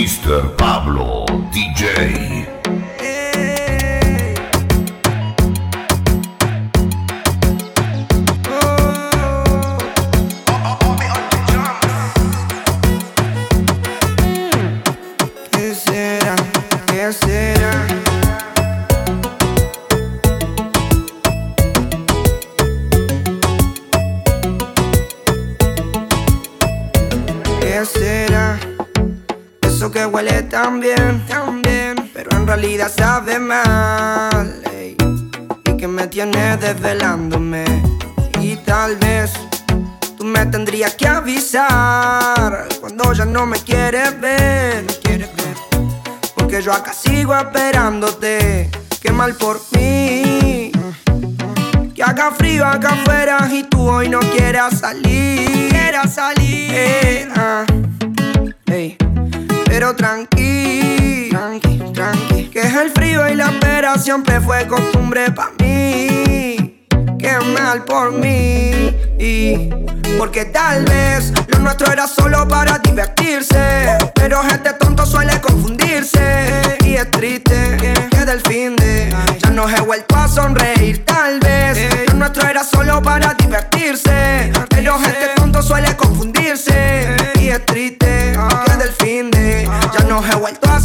Mr. 0.00 0.56
Pablo 0.56 1.26
DJ. 1.52 2.59
Bien, 31.00 31.26
tan 31.26 31.62
bien, 31.62 32.10
pero 32.12 32.30
en 32.36 32.46
realidad 32.46 32.90
sabe 32.94 33.38
mal. 33.38 34.62
ey. 34.72 34.96
Y 35.64 35.76
que 35.76 35.88
me 35.88 36.06
tiene 36.06 36.56
desvelándome. 36.56 37.64
Y 38.40 38.56
tal 38.56 38.96
vez 38.96 39.32
tú 40.16 40.24
me 40.24 40.46
tendrías 40.46 40.94
que 40.94 41.06
avisar 41.06 42.68
cuando 42.80 43.12
ya 43.12 43.24
no 43.24 43.46
me 43.46 43.58
quieres 43.58 44.18
ver. 44.20 44.84
No 44.84 44.94
quieres 45.02 45.30
ver. 45.36 45.56
Porque 46.34 46.62
yo 46.62 46.72
acá 46.72 46.92
sigo 46.92 47.34
esperándote. 47.36 48.70
Qué 49.00 49.12
mal 49.12 49.34
por 49.34 49.60
mí. 49.72 50.72
Que 51.94 52.02
haga 52.02 52.30
frío 52.32 52.66
acá 52.66 52.90
afuera 52.90 53.48
y 53.50 53.64
tú 53.64 53.88
hoy 53.88 54.08
no 54.08 54.20
quieras 54.20 54.80
salir. 54.80 55.70
Quieras 55.70 56.14
salir. 56.14 56.70
Eh, 56.72 57.28
ah. 57.36 57.64
Pero 59.80 59.94
tranqui, 59.96 60.79
tranqui, 61.40 61.78
tranqui. 61.94 62.50
Que 62.50 62.60
es 62.60 62.74
el 62.74 62.90
frío 62.90 63.26
y 63.28 63.34
la 63.34 63.46
espera 63.46 63.96
siempre 63.96 64.40
fue 64.40 64.66
costumbre 64.66 65.30
para 65.30 65.52
mí. 65.58 66.84
Qué 67.18 67.38
mal 67.54 67.84
por 67.84 68.12
mí. 68.12 68.94
Y 69.18 69.70
porque 70.18 70.44
tal 70.46 70.84
vez 70.84 71.32
lo 71.48 71.58
nuestro 71.60 71.90
era 71.92 72.06
solo 72.06 72.46
para 72.46 72.78
divertirse. 72.78 73.96
Pero 74.14 74.42
este 74.42 74.74
tonto 74.74 75.06
suele 75.06 75.40
confundirse. 75.40 76.76
Y 76.84 76.96
es 76.96 77.10
triste 77.10 77.76
que 78.10 78.24
del 78.24 78.40
fin 78.40 78.76
de 78.76 79.08
ya 79.42 79.50
no 79.50 79.68
he 79.68 79.80
vuelto 79.80 80.16
a 80.16 80.28
sonreír. 80.28 81.04
Tal 81.06 81.40
vez 81.40 82.06
lo 82.08 82.14
nuestro 82.14 82.46
era 82.46 82.62
solo 82.64 83.02
para 83.02 83.32
divertirse. 83.34 84.19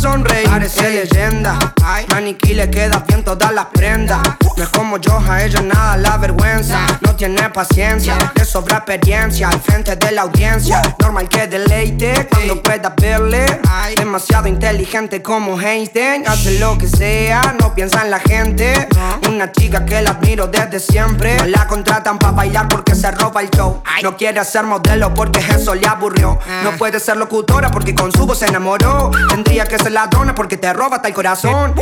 Sonreír. 0.05 0.47
Parece 0.47 0.89
leyenda. 0.89 1.57
Maniquí 2.09 2.53
le 2.53 2.69
queda 2.69 3.03
bien 3.07 3.23
todas 3.23 3.53
las 3.53 3.65
prendas. 3.65 4.19
No 4.57 4.63
es 4.63 4.69
como 4.69 4.97
yo, 4.97 5.19
a 5.29 5.43
ella 5.43 5.61
nada 5.61 5.97
la 5.97 6.17
vergüenza. 6.17 6.79
No 7.01 7.15
tiene 7.15 7.49
paciencia, 7.49 8.17
le 8.35 8.45
sobra 8.45 8.77
experiencia 8.77 9.49
al 9.49 9.59
frente 9.59 9.95
de 9.95 10.11
la 10.11 10.21
audiencia. 10.23 10.81
Normal 10.99 11.27
que 11.27 11.47
deleite 11.47 12.27
cuando 12.31 12.61
pueda 12.61 12.93
verle. 12.99 13.45
Demasiado 13.97 14.47
inteligente 14.47 15.21
como 15.21 15.59
Einstein. 15.59 16.27
Hace 16.27 16.59
lo 16.59 16.77
que 16.77 16.87
sea, 16.87 17.55
no 17.59 17.73
piensa 17.73 18.03
en 18.03 18.11
la 18.11 18.19
gente. 18.19 18.87
Una 19.27 19.51
chica 19.51 19.85
que 19.85 20.01
la 20.01 20.11
admiro 20.11 20.47
desde 20.47 20.79
siempre. 20.79 21.37
No 21.37 21.45
la 21.47 21.67
contratan 21.67 22.17
para 22.17 22.31
bailar 22.31 22.67
porque 22.69 22.95
se 22.95 23.11
roba 23.11 23.41
el 23.41 23.49
show. 23.49 23.81
No 24.03 24.15
quiere 24.15 24.43
ser 24.45 24.63
modelo 24.63 25.13
porque 25.13 25.39
eso 25.39 25.75
le 25.75 25.87
aburrió. 25.87 26.39
No 26.63 26.71
puede 26.77 26.99
ser 26.99 27.17
locutora 27.17 27.71
porque 27.71 27.93
con 27.93 28.11
su 28.11 28.25
voz 28.25 28.39
se 28.39 28.45
enamoró. 28.45 29.11
Tendría 29.29 29.65
que 29.65 29.77
ser 29.77 29.91
ladrona 29.91 30.33
porque 30.33 30.57
te 30.57 30.71
roba 30.71 30.97
hasta 30.97 31.09
el 31.09 31.13
corazón. 31.13 31.75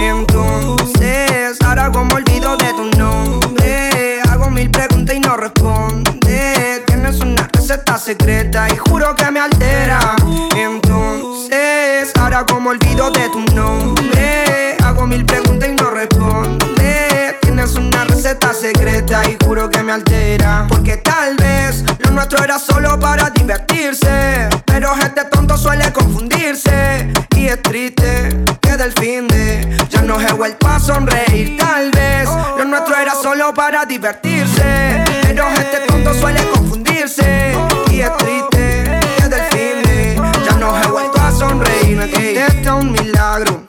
Entonces, 0.00 1.58
ahora 1.64 1.90
como 1.92 2.14
olvido 2.14 2.56
de 2.56 2.72
tu 2.72 2.84
nombre. 2.98 4.20
Hago 4.30 4.50
mil 4.50 4.70
preguntas 4.70 5.14
y 5.16 5.20
no 5.20 5.36
responde. 5.36 6.82
Tienes 6.86 7.20
una 7.20 7.48
receta 7.52 7.98
secreta 7.98 8.68
y 8.68 8.76
juro 8.76 9.14
que 9.14 9.30
me 9.30 9.40
altera. 9.40 10.16
Entonces, 10.56 12.12
ahora 12.20 12.44
como 12.46 12.70
olvido 12.70 13.10
de 13.10 13.28
tu 13.28 13.40
nombre. 13.54 14.76
Hago 14.82 15.06
mil 15.06 15.24
preguntas 15.24 15.68
y 15.68 15.72
no 15.72 15.90
responde. 15.90 17.36
Tienes 17.42 17.74
una 17.74 18.04
receta 18.04 18.54
secreta 18.54 19.22
y 19.28 19.36
juro 19.44 19.68
que 19.70 19.82
me 19.82 19.92
altera. 19.92 20.66
Porque 20.68 20.96
tal 20.98 21.36
vez 21.36 21.84
lo 22.00 22.10
nuestro 22.12 22.42
era 22.42 22.58
solo 22.58 22.98
para 22.98 23.30
divertirse. 23.30 24.48
Pero 24.64 24.92
este 24.94 25.24
tonto 25.24 25.56
suele 25.56 25.92
confundirse. 25.92 27.12
Y 27.36 27.46
es 27.46 27.62
triste 27.62 28.47
del 28.78 28.92
fin 28.92 29.26
de 29.26 29.76
ya 29.90 30.02
no 30.02 30.20
he 30.20 30.32
vuelto 30.32 30.68
a 30.68 30.78
sonreír. 30.78 31.58
Tal 31.58 31.90
vez 31.90 32.28
lo 32.56 32.64
nuestro 32.64 32.96
era 32.96 33.12
solo 33.12 33.52
para 33.52 33.84
divertirse. 33.84 35.02
Pero 35.22 35.48
este 35.48 35.80
tonto 35.88 36.14
suele 36.14 36.40
confundirse. 36.54 37.56
Y 37.90 38.00
es 38.00 38.16
triste 38.18 39.00
que 39.16 39.28
del 39.28 39.42
fin 39.50 39.82
de 39.82 40.20
ya 40.46 40.52
no 40.52 40.80
he 40.80 40.86
vuelto 40.86 41.20
a 41.20 41.32
sonreír. 41.32 41.96
Me 41.96 42.70
un 42.70 42.92
milagro. 42.92 43.68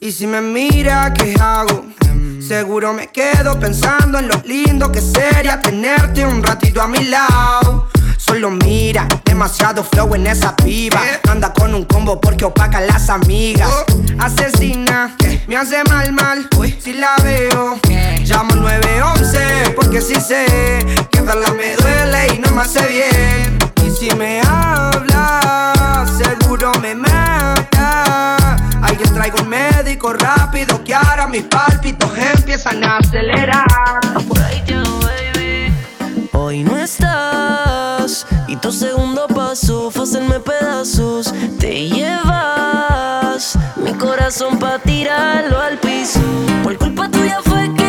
Y 0.00 0.12
si 0.12 0.26
me 0.26 0.42
mira, 0.42 1.14
¿qué 1.14 1.34
hago? 1.40 1.86
Seguro 2.46 2.92
me 2.92 3.08
quedo 3.08 3.58
pensando 3.58 4.18
en 4.18 4.28
lo 4.28 4.42
lindo 4.44 4.92
que 4.92 5.00
sería 5.00 5.60
tenerte 5.60 6.26
un 6.26 6.42
ratito 6.42 6.82
a 6.82 6.86
mi 6.86 7.04
lado. 7.04 7.88
Solo 8.26 8.50
mira, 8.50 9.06
demasiado 9.24 9.84
flow 9.84 10.16
en 10.16 10.26
esa 10.26 10.56
piba. 10.56 11.00
Anda 11.30 11.52
con 11.52 11.72
un 11.76 11.84
combo 11.84 12.20
porque 12.20 12.44
opaca 12.44 12.80
las 12.80 13.08
amigas. 13.08 13.70
Asesina, 14.18 15.14
me 15.46 15.56
hace 15.56 15.84
mal, 15.84 16.12
mal. 16.12 16.48
Si 16.80 16.92
la 16.94 17.14
veo, 17.22 17.78
llamo 18.24 18.56
911. 18.56 19.74
Porque 19.76 20.00
si 20.00 20.16
sé 20.16 20.44
que 21.12 21.20
verla 21.20 21.52
me 21.52 21.76
duele 21.76 22.34
y 22.34 22.38
no 22.40 22.50
me 22.50 22.62
hace 22.62 22.84
bien. 22.88 23.58
Y 23.86 23.90
si 23.90 24.12
me 24.16 24.40
habla, 24.40 26.04
seguro 26.18 26.72
me 26.82 26.96
mata. 26.96 28.56
Alguien 28.82 29.14
traiga 29.14 29.40
un 29.40 29.48
médico 29.48 30.12
rápido 30.12 30.82
que 30.82 30.96
ahora 30.96 31.28
mis 31.28 31.44
pálpitos 31.44 32.10
empiezan 32.34 32.82
a 32.82 32.98
acelerar. 32.98 33.66
Hoy 36.32 36.64
no 36.64 36.76
estás 36.76 37.55
y 38.48 38.56
tu 38.56 38.72
segundo 38.72 39.26
paso 39.28 39.90
fue 39.90 40.04
hacerme 40.04 40.40
pedazos. 40.40 41.32
Te 41.58 41.88
llevas 41.88 43.58
mi 43.76 43.92
corazón 43.94 44.58
pa' 44.58 44.78
tirarlo 44.78 45.58
al 45.60 45.78
piso. 45.78 46.20
Por 46.62 46.76
culpa 46.78 47.08
tuya 47.08 47.40
fue 47.44 47.72
que 47.74 47.85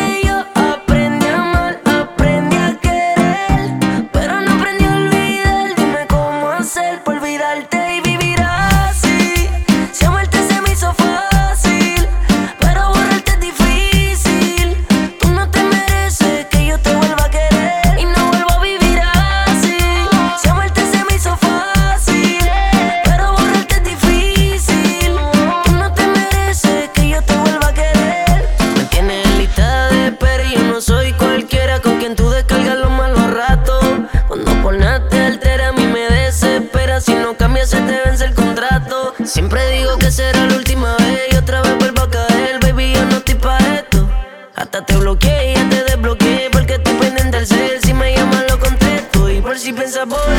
Hasta 44.58 44.84
te 44.84 44.96
bloqueé 44.96 45.52
y 45.52 45.54
ya 45.54 45.68
te 45.68 45.84
desbloqueé 45.84 46.50
porque 46.50 46.74
estoy 46.74 46.94
pendiente 46.94 47.36
al 47.36 47.46
cel. 47.46 47.80
Si 47.80 47.94
me 47.94 48.12
llaman, 48.12 48.44
lo 48.48 48.58
contesto. 48.58 49.30
Y 49.30 49.40
por 49.40 49.56
si 49.56 49.72
piensas 49.72 50.08
volver, 50.08 50.37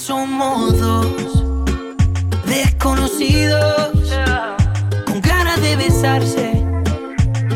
somos 0.00 0.78
dos 0.78 1.44
desconocidos 2.46 3.90
con 5.04 5.20
ganas 5.20 5.60
de 5.60 5.76
besarse, 5.76 6.64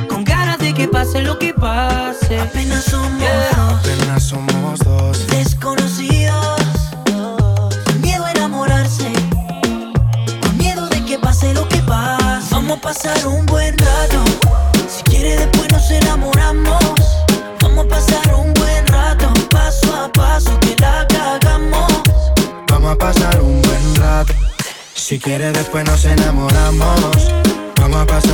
con 0.08 0.24
ganas 0.24 0.58
de 0.58 0.74
que 0.74 0.86
pase 0.86 1.22
lo 1.22 1.38
que 1.38 1.54
pase. 1.54 2.38
Apenas 2.38 2.84
somos 2.84 3.18
yeah. 3.18 3.80
dos, 4.12 4.22
somos 4.22 4.78
dos 4.80 5.26
desconocidos. 5.28 6.60
Con 7.86 8.00
miedo 8.02 8.24
a 8.24 8.32
enamorarse, 8.32 9.10
con 10.42 10.56
miedo 10.58 10.86
de 10.88 11.02
que 11.04 11.18
pase 11.18 11.54
lo 11.54 11.66
que 11.68 11.78
pase. 11.78 12.48
Vamos 12.50 12.78
a 12.78 12.80
pasar 12.80 13.26
un 13.26 13.46
buen 13.46 13.76
rato. 13.78 14.22
Si 14.88 15.02
quiere 15.04 15.36
después 15.38 15.72
nos 15.72 15.90
enamoramos 15.90 16.33
Si 25.14 25.20
quieres 25.20 25.52
después 25.52 25.84
nos 25.84 26.04
enamoramos. 26.06 27.32
Vamos 27.76 27.98
a 27.98 28.04
pasar 28.04 28.33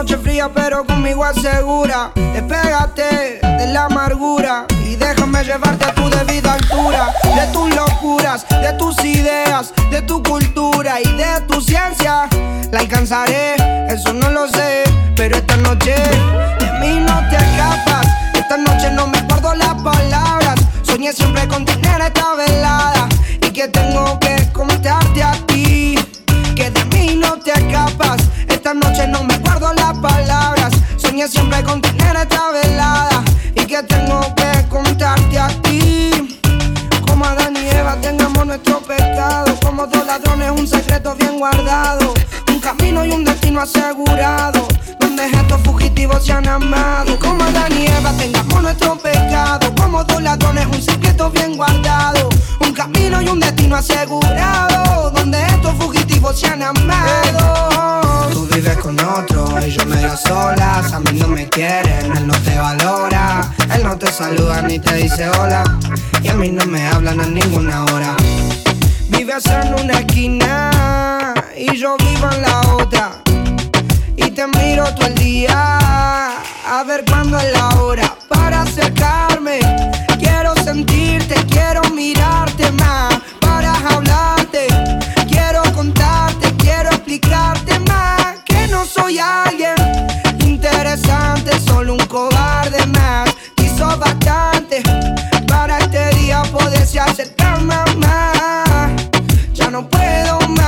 noche 0.00 0.16
fría, 0.16 0.50
pero 0.54 0.86
conmigo 0.86 1.22
asegura. 1.22 2.10
Despégate 2.14 3.38
de 3.42 3.66
la 3.66 3.84
amargura 3.84 4.64
y 4.82 4.96
déjame 4.96 5.44
llevarte 5.44 5.84
a 5.84 5.94
tu 5.94 6.08
debida 6.08 6.54
altura. 6.54 7.12
De 7.22 7.46
tus 7.52 7.74
locuras, 7.74 8.46
de 8.48 8.72
tus 8.78 8.98
ideas, 9.04 9.74
de 9.90 10.00
tu 10.00 10.22
cultura 10.22 11.02
y 11.02 11.16
de 11.16 11.42
tu 11.46 11.60
ciencia. 11.60 12.30
La 12.72 12.78
alcanzaré, 12.78 13.56
eso 13.90 14.14
no 14.14 14.30
lo 14.30 14.48
sé, 14.48 14.84
pero 15.16 15.36
esta 15.36 15.56
noche 15.56 15.94
de 16.60 16.72
mí 16.80 16.98
no 17.06 17.20
te 17.28 17.36
escapas. 17.36 18.06
Esta 18.32 18.56
noche 18.56 18.90
no 18.92 19.06
me 19.06 19.20
guardo 19.24 19.54
las 19.54 19.74
palabras. 19.82 20.60
Soñé 20.82 21.12
siempre 21.12 21.46
con 21.46 21.66
tener 21.66 22.00
esta 22.00 22.34
velada 22.36 23.06
y 23.42 23.50
que 23.50 23.68
tengo 23.68 24.18
noche 28.74 29.06
no 29.08 29.24
me 29.24 29.34
acuerdo 29.34 29.72
las 29.74 29.96
palabras. 29.98 30.72
Soñé 30.96 31.28
siempre 31.28 31.62
con 31.64 31.80
tener 31.80 32.16
esta 32.16 32.50
velada. 32.50 33.22
Y 33.54 33.64
que 33.64 33.82
tengo 33.82 34.20
que 34.34 34.68
contarte 34.68 35.38
a 35.38 35.48
ti. 35.62 36.38
Como 37.06 37.24
Adán 37.24 37.54
y 37.56 38.00
tengamos 38.00 38.46
nuestro 38.46 38.80
pecado. 38.80 39.54
Como 39.62 39.86
dos 39.86 40.06
ladrones, 40.06 40.50
un 40.50 40.66
secreto 40.66 41.14
bien 41.16 41.38
guardado 41.38 42.14
un 42.60 42.76
camino 42.76 43.06
y 43.06 43.10
un 43.12 43.24
destino 43.24 43.62
asegurado, 43.62 44.68
donde 44.98 45.24
estos 45.24 45.58
fugitivos 45.62 46.22
se 46.22 46.32
han 46.32 46.46
amado. 46.46 47.18
Como 47.18 47.42
Adán 47.42 47.72
y 47.72 47.86
tengamos 48.18 48.62
nuestro 48.62 48.98
pecado, 48.98 49.74
como 49.76 50.04
dos 50.04 50.22
ladrones 50.22 50.66
un 50.66 50.82
secreto 50.82 51.30
bien 51.30 51.56
guardado. 51.56 52.28
Un 52.60 52.74
camino 52.74 53.22
y 53.22 53.28
un 53.28 53.40
destino 53.40 53.76
asegurado, 53.76 55.10
donde 55.10 55.42
estos 55.46 55.72
fugitivos 55.76 56.38
se 56.38 56.48
han 56.48 56.62
amado. 56.62 58.28
Tú 58.30 58.46
vives 58.52 58.76
con 58.76 59.00
otro 59.00 59.58
y 59.66 59.70
yo 59.70 59.86
me 59.86 59.96
veo 59.96 60.12
a 60.12 61.00
mí 61.00 61.18
no 61.18 61.28
me 61.28 61.48
quieren, 61.48 62.14
él 62.14 62.26
no 62.26 62.34
te 62.42 62.58
valora, 62.58 63.50
él 63.74 63.84
no 63.84 63.96
te 63.96 64.12
saluda 64.12 64.60
ni 64.60 64.78
te 64.78 64.96
dice 64.96 65.30
hola, 65.30 65.64
y 66.22 66.28
a 66.28 66.34
mí 66.34 66.50
no 66.50 66.66
me 66.66 66.86
hablan 66.88 67.22
a 67.22 67.26
ninguna 67.26 67.84
hora. 67.84 68.14
Vives 69.08 69.46
en 69.46 69.74
una 69.82 70.00
esquina 70.00 71.09
y 71.56 71.76
yo 71.76 71.96
vivo 71.98 72.28
en 72.32 72.42
la 72.42 72.60
otra. 72.74 73.10
Y 74.16 74.30
te 74.30 74.46
miro 74.46 74.84
todo 74.94 75.06
el 75.06 75.14
día 75.14 76.38
a 76.66 76.84
ver 76.84 77.04
cuándo 77.08 77.38
es 77.38 77.52
la 77.52 77.68
hora 77.80 78.14
para 78.28 78.62
acercarme. 78.62 79.60
Quiero 80.18 80.54
sentirte, 80.64 81.34
quiero 81.46 81.82
mirarte 81.90 82.70
más 82.72 83.14
para 83.40 83.74
hablarte. 83.88 84.66
Quiero 85.28 85.62
contarte, 85.74 86.54
quiero 86.56 86.90
explicarte 86.90 87.78
más 87.80 88.40
que 88.44 88.68
no 88.68 88.84
soy 88.84 89.18
alguien 89.18 89.74
interesante, 90.44 91.58
solo 91.60 91.94
un 91.94 92.06
cobarde 92.06 92.86
más. 92.86 93.30
Quiso 93.56 93.96
bastante 93.98 94.82
para 95.46 95.78
este 95.78 96.10
día 96.16 96.42
poderse 96.52 97.00
acercar 97.00 97.60
más. 97.62 97.86
Ya 99.54 99.70
no 99.70 99.88
puedo 99.88 100.40
más, 100.48 100.59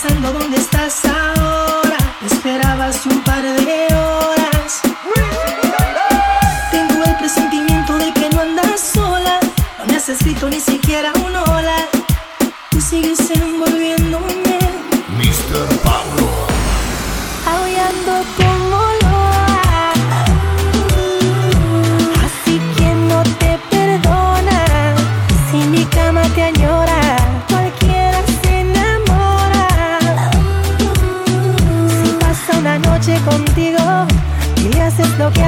pensando 0.00 0.32
dónde 0.32 0.56
estás 0.58 0.92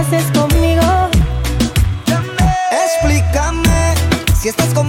haces 0.00 0.24
conmigo. 0.32 1.10
Explícame 2.84 3.94
si 4.40 4.48
estás 4.48 4.68
conmigo 4.68 4.79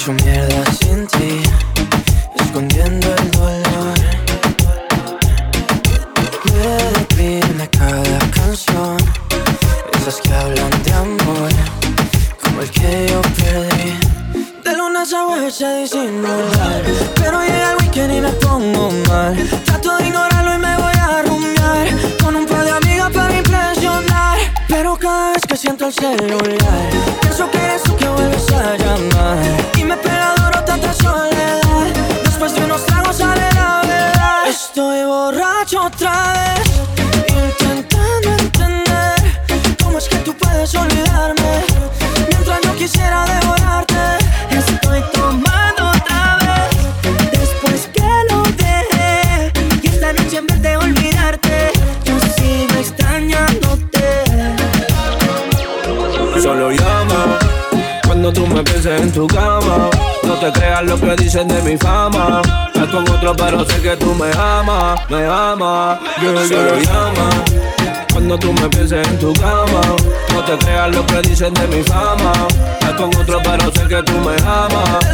hecho 0.00 0.12
mierda 0.24 0.64
sin 0.72 1.06
ti, 1.08 1.42
escondiendo 2.36 3.06
el 3.16 3.30
dolor. 3.32 3.98
Me 6.54 6.68
deprime 6.98 7.68
cada 7.68 8.18
canción, 8.30 8.96
esas 9.98 10.20
que 10.22 10.32
hablan 10.32 10.82
de 10.84 10.92
amor, 10.94 11.50
como 12.42 12.62
el 12.62 12.70
que 12.70 13.08
yo 13.10 13.20
perdí. 13.20 13.92
De 14.64 14.74
lunes 14.74 15.12
a 15.12 15.24
jueves 15.26 15.54
se 15.56 15.80
disimular, 15.80 16.82
pero 17.16 17.42
llega 17.42 17.72
el 17.72 17.76
weekend 17.80 18.14
y 18.14 18.20
me 18.22 18.32
pongo 18.32 18.90
mal. 19.06 19.36
Trato 19.66 19.96
de 19.98 20.06
ignorarlo 20.06 20.29
siento 25.60 25.88
el 25.88 25.92
celular, 25.92 26.90
pienso 27.20 27.50
que 27.50 27.58
eres 27.58 27.82
tú 27.82 27.94
que 27.94 28.08
vuelves 28.08 28.50
a 28.50 28.76
llamar. 28.78 29.38
Y 29.76 29.84
me 29.84 29.94
pega 29.94 30.34
duro 30.36 30.64
tanta 30.64 30.90
soledad. 30.94 31.84
Después 32.24 32.54
de 32.54 32.64
unos 32.64 32.86
tragos 32.86 33.16
sale 33.16 33.46
la 33.52 33.82
verdad. 33.86 34.48
Estoy 34.48 35.04
borracho 35.04 35.82
otra 35.84 36.32
vez, 36.32 36.69
pero 63.40 63.64
sé 63.64 63.80
que 63.80 63.96
tú 63.96 64.14
me 64.14 64.30
amas, 64.32 65.00
me 65.10 65.24
amas. 65.24 65.98
Yeah, 66.20 66.46
Solo 66.46 66.78
llama 66.78 67.30
cuando 68.12 68.38
tú 68.38 68.52
me 68.52 68.68
pienses 68.68 69.06
en 69.08 69.18
tu 69.18 69.32
cama. 69.34 69.80
No 70.32 70.44
te 70.44 70.58
creas 70.58 70.94
lo 70.94 71.06
que 71.06 71.22
dicen 71.22 71.54
de 71.54 71.66
mi 71.68 71.82
fama. 71.82 72.32
Estás 72.72 72.92
con 72.92 73.08
otro, 73.16 73.40
pero 73.42 73.72
sé 73.72 73.88
que 73.88 74.02
tú 74.02 74.12
me 74.20 74.36
amas. 74.42 75.06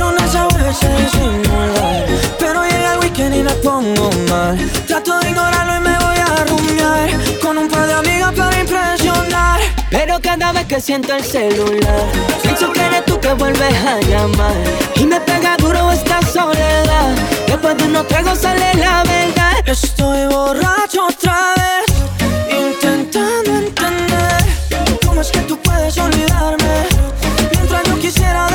cada 10.26 10.50
vez 10.50 10.66
que 10.66 10.80
siento 10.80 11.14
el 11.14 11.22
celular. 11.22 12.04
Pienso 12.42 12.72
que 12.72 12.80
eres 12.80 13.04
tú 13.04 13.18
que 13.20 13.32
vuelves 13.34 13.74
a 13.84 14.00
llamar. 14.00 14.56
Y 14.96 15.06
me 15.06 15.20
pega 15.20 15.56
duro 15.56 15.92
esta 15.92 16.20
soledad. 16.22 17.14
Después 17.46 17.78
de 17.78 17.84
unos 17.84 18.08
tragos 18.08 18.40
sale 18.40 18.74
la 18.74 19.04
verdad. 19.04 19.52
Estoy 19.64 20.26
borracho 20.26 21.06
otra 21.06 21.38
vez, 21.56 21.86
intentando 22.50 23.50
entender 23.66 24.40
cómo 25.06 25.20
es 25.20 25.30
que 25.30 25.40
tú 25.42 25.56
puedes 25.58 25.96
olvidarme. 25.96 26.74
Mientras 27.52 27.84
yo 27.84 27.96
quisiera 28.00 28.45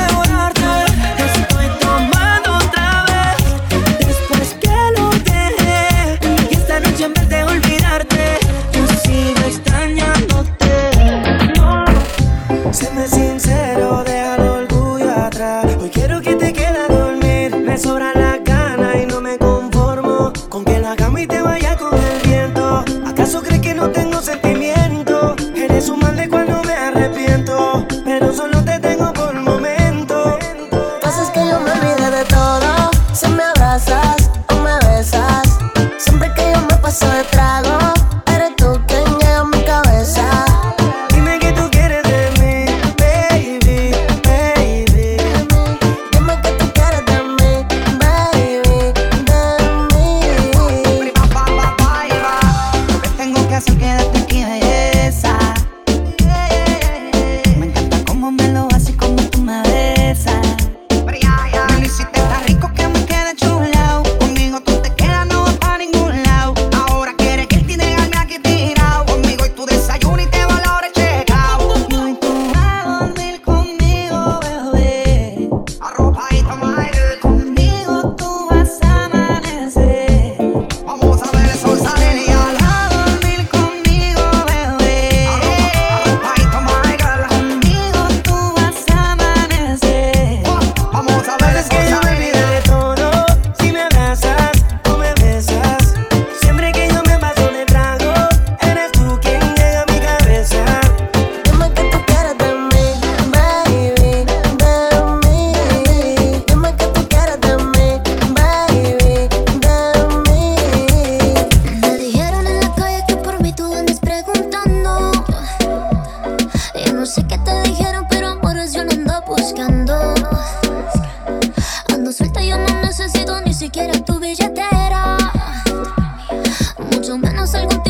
humanos 127.12 127.54
algún 127.56 127.81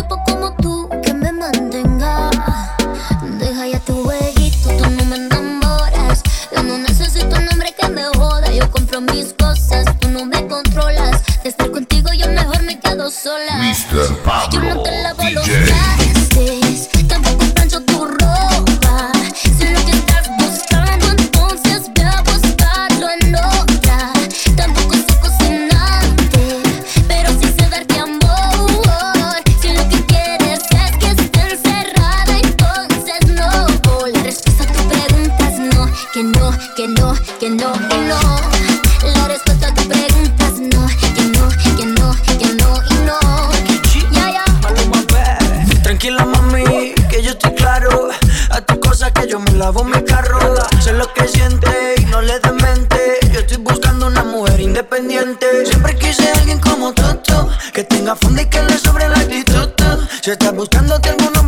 que 36.21 36.27
no, 36.27 36.51
que 36.75 36.87
no, 36.87 37.15
que 37.39 37.49
no, 37.49 37.73
que 37.89 37.97
no. 37.97 38.19
La 39.15 39.27
respuesta 39.27 39.69
a 39.69 39.73
tu 39.73 39.87
pregunta 39.87 40.51
no, 40.59 40.87
que 41.15 41.25
no, 41.25 41.49
que 41.49 41.85
no, 41.85 42.15
que 42.37 42.53
no 42.53 42.83
y 42.91 42.95
no. 43.05 43.19
Tranquila 45.81 46.25
mami, 46.25 46.93
que 47.09 47.23
yo 47.23 47.31
estoy 47.31 47.55
claro. 47.55 48.09
A 48.51 48.61
tus 48.61 48.77
cosas 48.77 49.11
que 49.13 49.27
yo 49.27 49.39
me 49.39 49.51
lavo 49.53 49.83
mi 49.83 49.99
carro. 50.03 50.53
Sé 50.79 50.93
lo 50.93 51.11
que 51.11 51.27
siente 51.27 51.95
y 51.97 52.05
no 52.05 52.21
le 52.21 52.39
demente. 52.39 53.17
Yo 53.33 53.39
estoy 53.39 53.57
buscando 53.57 54.05
una 54.05 54.23
mujer 54.23 54.59
independiente. 54.59 55.65
Siempre 55.65 55.97
quise 55.97 56.31
alguien 56.33 56.59
como 56.59 56.93
Toto, 56.93 57.49
que 57.73 57.83
tenga 57.83 58.15
funda 58.15 58.43
y 58.43 58.45
que 58.45 58.61
le 58.61 58.77
sobre 58.77 59.09
la 59.09 59.17
actitud. 59.17 59.69
Si 60.21 60.29
estás 60.29 60.53
buscando 60.53 60.93
buscándote 60.93 61.09
alguno 61.09 61.40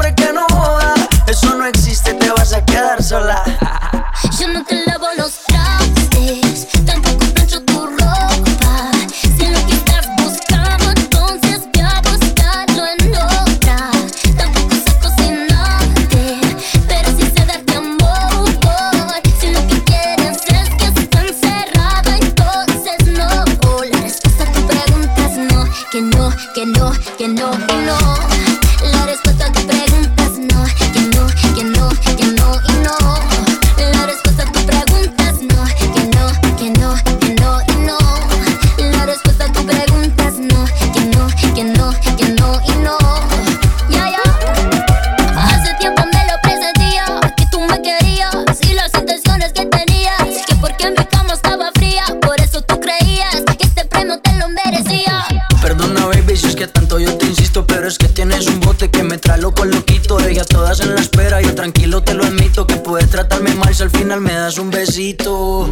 cual 59.54 59.72
loquito. 59.72 60.20
Ella 60.20 60.44
todas 60.46 60.80
en 60.82 60.96
la 60.96 61.02
espera, 61.02 61.42
yo 61.42 61.54
tranquilo 61.56 62.02
te 62.02 62.14
lo 62.14 62.26
admito. 62.26 62.66
Que 62.68 62.76
puedes 62.76 63.10
tratarme 63.10 63.54
mal 63.56 63.74
si 63.74 63.84
al 63.84 63.90
final 63.90 64.22
me 64.22 64.34
das 64.34 64.58
un 64.58 64.70
besito. 64.70 65.70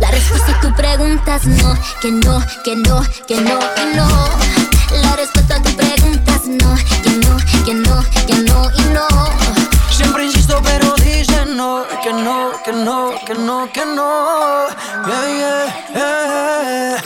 La 0.00 0.10
respuesta 0.10 0.56
a 0.56 0.60
tus 0.60 0.72
preguntas 0.72 1.46
no, 1.46 1.74
que 2.00 2.10
no, 2.10 2.42
que 2.64 2.76
no, 2.76 3.02
que 3.26 3.40
no, 3.40 3.58
y 3.58 3.96
no. 3.96 4.08
La 5.02 5.16
respuesta 5.16 5.56
a 5.56 5.62
tus 5.62 5.72
preguntas 5.72 6.42
no, 6.46 6.76
que 7.02 7.10
no, 7.10 7.36
que 7.64 7.74
no, 7.74 8.04
que 8.26 8.34
no, 8.34 8.70
y 8.76 8.82
no. 8.92 9.08
Siempre 9.90 10.24
insisto, 10.24 10.60
pero 10.64 10.94
dicen 10.96 11.56
no, 11.56 11.84
que 12.02 12.12
no, 12.12 12.52
que 12.64 12.72
no, 12.72 13.12
que 13.26 13.34
no, 13.34 13.72
que 13.72 13.86
no. 13.86 14.66
Yeah, 15.06 15.28
yeah, 15.28 15.94
yeah. 15.94 17.02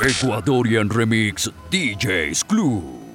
Ecuadorian 0.00 0.88
Remix 0.88 1.50
DJs 1.70 2.44
Club. 2.44 3.07